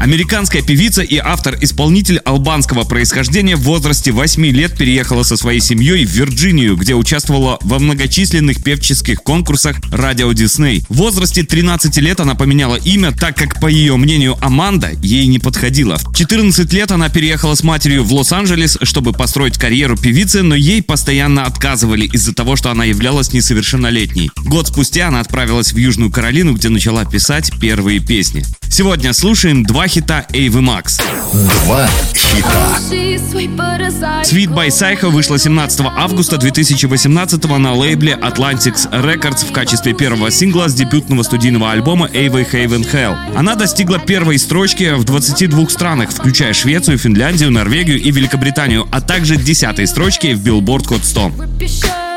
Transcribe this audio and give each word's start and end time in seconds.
Американская 0.00 0.62
певица 0.62 1.02
и 1.02 1.18
автор-исполнитель 1.18 2.16
албанского 2.24 2.84
происхождения 2.84 3.54
в 3.54 3.60
возрасте 3.60 4.12
8 4.12 4.46
лет 4.46 4.74
переехала 4.74 5.24
со 5.24 5.36
своей 5.36 5.60
семьей 5.60 6.06
в 6.06 6.10
Вирджинию, 6.10 6.74
где 6.74 6.94
участвовала 6.94 7.58
во 7.60 7.78
многочисленных 7.78 8.64
певческих 8.64 9.22
конкурсах 9.22 9.76
радио 9.92 10.32
Дисней. 10.32 10.82
В 10.88 10.94
возрасте 10.96 11.42
13 11.42 11.94
лет 11.98 12.18
она 12.18 12.34
поменяла 12.34 12.76
имя, 12.76 13.12
так 13.12 13.36
как, 13.36 13.60
по 13.60 13.66
ее 13.66 13.98
мнению, 13.98 14.38
Аманда 14.40 14.92
ей 15.02 15.26
не 15.26 15.38
подходила. 15.38 15.98
В 15.98 16.16
14 16.16 16.72
лет 16.72 16.90
она 16.92 17.10
переехала 17.10 17.54
с 17.54 17.62
матерью 17.62 18.02
в 18.02 18.14
Лос-Анджелес, 18.14 18.78
чтобы 18.80 19.12
построить 19.12 19.58
карьеру 19.58 19.98
певицы, 19.98 20.42
но 20.42 20.54
ей 20.54 20.82
постоянно 20.82 21.44
отказывали 21.44 22.06
из-за 22.06 22.34
того, 22.34 22.56
что 22.56 22.70
она 22.70 22.86
являлась 22.86 23.34
несовершеннолетней. 23.34 24.30
Год 24.46 24.68
спустя 24.68 25.08
она 25.08 25.20
отправилась 25.20 25.74
в 25.74 25.76
Южную 25.76 26.10
Каролину, 26.10 26.54
где 26.54 26.70
начала 26.70 27.04
писать 27.04 27.52
первые 27.60 28.00
песни. 28.00 28.46
Сегодня 28.70 29.12
слушаем 29.12 29.64
два 29.64 29.88
хита 29.90 30.24
Эйвы 30.32 30.62
Макс. 30.62 30.98
Два 31.64 31.88
хита. 32.14 32.78
Sweet 34.22 34.54
by 34.54 34.68
Psycho 34.68 35.10
вышла 35.10 35.36
17 35.36 35.80
августа 35.96 36.36
2018 36.36 37.44
на 37.58 37.74
лейбле 37.74 38.12
Atlantics 38.12 38.88
Records 38.92 39.44
в 39.44 39.52
качестве 39.52 39.92
первого 39.92 40.30
сингла 40.30 40.68
с 40.68 40.74
дебютного 40.74 41.24
студийного 41.24 41.72
альбома 41.72 42.08
Эйвы 42.12 42.42
Haven 42.42 42.88
Hell. 42.92 43.16
Она 43.34 43.56
достигла 43.56 43.98
первой 43.98 44.38
строчки 44.38 44.94
в 44.94 45.02
22 45.02 45.68
странах, 45.70 46.10
включая 46.10 46.52
Швецию, 46.52 46.96
Финляндию, 46.96 47.50
Норвегию 47.50 48.00
и 48.00 48.12
Великобританию, 48.12 48.86
а 48.92 49.00
также 49.00 49.36
десятой 49.36 49.88
строчки 49.88 50.34
в 50.34 50.46
Billboard 50.46 50.86
Hot 50.86 51.02
100. 51.02 52.09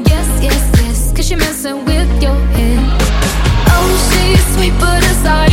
Yes, 0.00 0.28
yes, 0.42 0.80
yes. 0.80 1.12
Cause 1.14 1.30
messing 1.36 1.84
with 1.84 2.10
your 2.22 2.38
head. 2.56 2.80
Oh, 3.74 3.90
she's 4.08 4.44
sweet 4.54 4.72
but 4.80 5.02
a 5.02 5.14
psycho, 5.22 5.51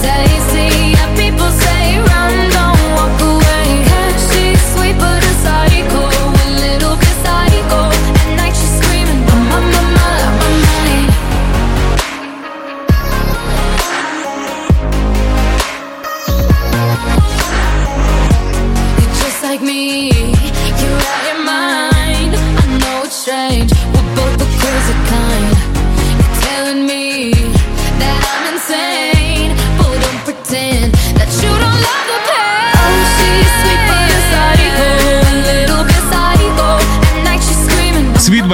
tasty. 0.00 0.71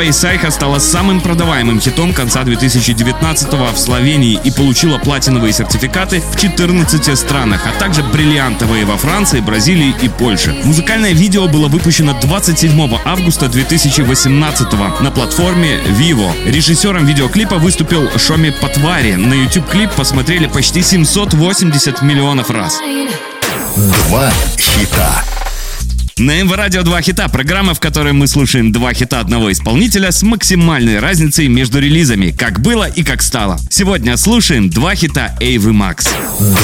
Psycho 0.06 0.50
стала 0.50 0.78
самым 0.78 1.20
продаваемым 1.20 1.81
хитом 1.81 2.12
конца 2.12 2.44
2019 2.44 3.53
в 3.53 3.76
Словении 3.76 4.38
и 4.42 4.50
получила 4.50 4.98
платиновые 4.98 5.53
сертификаты 5.53 6.20
в 6.20 6.38
14 6.41 7.19
странах, 7.19 7.66
а 7.66 7.78
также 7.78 8.03
бриллиантовые 8.03 8.84
во 8.84 8.97
Франции, 8.97 9.41
Бразилии 9.41 9.94
и 10.00 10.09
Польше. 10.09 10.56
Музыкальное 10.64 11.12
видео 11.12 11.48
было 11.48 11.69
выпущено 11.69 12.19
27 12.20 12.98
августа 13.04 13.48
2018 13.48 14.72
на 15.00 15.10
платформе 15.10 15.81
Vivo. 15.98 16.30
Режиссером 16.48 17.04
видеоклипа 17.04 17.56
выступил 17.56 18.09
Шоми 18.19 18.50
Патвари. 18.50 19.15
На 19.15 19.34
YouTube 19.34 19.69
клип 19.69 19.91
посмотрели 19.92 20.47
почти 20.47 20.82
780 20.82 22.03
миллионов 22.03 22.50
раз. 22.50 22.78
Два 23.76 24.30
хита. 24.56 25.38
На 26.18 26.42
МВ 26.42 26.52
Радио 26.52 26.82
2 26.82 27.00
хита, 27.02 27.28
программа, 27.28 27.74
в 27.74 27.80
которой 27.80 28.12
мы 28.12 28.26
слушаем 28.26 28.72
два 28.72 28.92
хита 28.92 29.20
одного 29.20 29.52
исполнителя 29.52 30.10
с 30.10 30.24
максимальной 30.24 30.98
разницей 30.98 31.46
между 31.46 31.78
релизами, 31.78 32.32
как 32.32 32.60
было 32.60 32.88
и 32.88 33.04
как 33.04 33.22
стало. 33.22 33.56
Сегодня 33.70 34.16
слушаем 34.16 34.68
два 34.68 34.96
хита 34.96 35.36
Эйвы 35.38 35.72
Макс. 35.72 36.08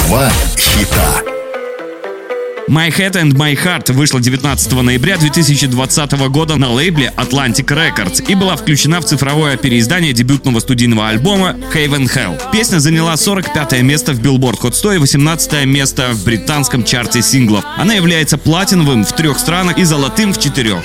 Два 0.08 0.32
хита. 0.56 1.22
My 2.68 2.88
Head 2.88 3.12
and 3.12 3.32
My 3.34 3.54
Heart 3.54 3.92
вышла 3.92 4.20
19 4.20 4.72
ноября 4.72 5.18
2020 5.18 6.12
года 6.30 6.56
на 6.56 6.72
лейбле 6.72 7.12
Atlantic 7.16 7.66
Records 7.66 8.24
и 8.26 8.34
была 8.34 8.56
включена 8.56 9.00
в 9.00 9.04
цифровое 9.04 9.58
переиздание 9.58 10.14
дебютного 10.14 10.60
студийного 10.60 11.08
альбома 11.08 11.56
Haven 11.74 12.04
Hell. 12.04 12.40
Песня 12.52 12.78
заняла 12.78 13.18
45 13.18 13.82
место 13.82 14.12
в 14.12 14.20
Billboard 14.20 14.60
Hot 14.62 14.72
100 14.72 14.92
и 14.94 14.98
18 14.98 15.66
место 15.66 16.12
в 16.12 16.24
британском 16.24 16.84
чарте 16.84 17.20
синглов. 17.20 17.64
Она 17.76 17.92
является 17.94 18.38
платиновым 18.38 19.04
в 19.04 19.12
трех 19.12 19.38
странах 19.38 19.76
и 19.78 19.84
золотым 19.84 20.32
в 20.32 20.40
четырех. 20.40 20.82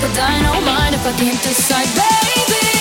but 0.00 0.18
I 0.18 0.42
don't 0.42 0.64
mind 0.64 0.94
if 0.94 1.06
I 1.06 1.12
can't 1.12 1.40
decide, 1.42 1.88
baby. 1.94 2.79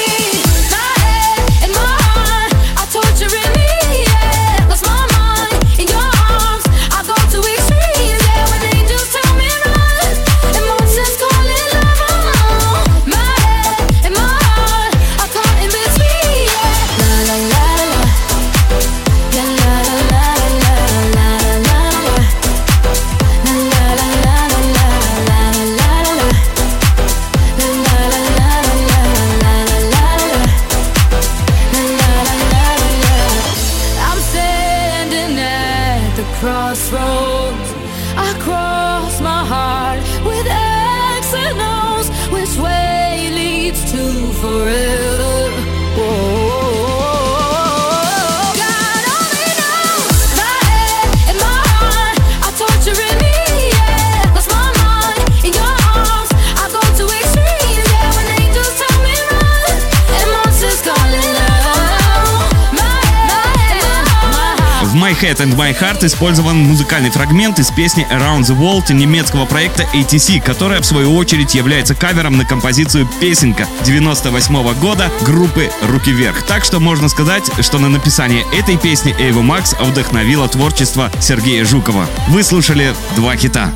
В 64.90 64.96
My 64.96 65.14
Head 65.14 65.38
and 65.38 65.56
My 65.56 65.72
Heart 65.80 66.04
использован 66.04 66.58
музыкальный 66.58 67.12
фрагмент 67.12 67.60
из 67.60 67.70
песни 67.70 68.08
Around 68.10 68.42
the 68.42 68.58
World 68.58 68.92
немецкого 68.92 69.46
проекта 69.46 69.84
ATC, 69.94 70.42
которая 70.42 70.82
в 70.82 70.86
свою 70.86 71.16
очередь 71.16 71.54
является 71.54 71.94
кавером 71.94 72.38
на 72.38 72.46
композицию 72.46 73.08
«Песенка» 73.22 73.68
98 73.86 74.56
-го 74.56 74.74
года 74.80 75.12
группы 75.22 75.70
«Руки 75.84 76.12
вверх». 76.12 76.42
Так 76.42 76.66
что 76.66 76.80
можно 76.80 77.08
сказать, 77.08 77.52
что 77.62 77.78
на 77.78 77.88
написание 77.88 78.44
этой 78.52 78.78
песни 78.78 79.16
Эйва 79.20 79.44
Макс 79.44 79.76
вдохновила 79.80 80.48
творчество 80.48 81.12
Сергея 81.22 81.66
Жукова. 81.66 82.08
Вы 82.30 82.42
слушали 82.42 82.96
два 83.16 83.36
хита. 83.36 83.72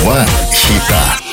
Два 0.00 0.26
хита. 0.54 1.25